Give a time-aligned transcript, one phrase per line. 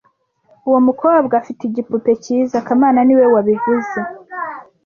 [0.67, 3.99] Uwo mukobwa afite igipupe cyiza kamana niwe wabivuze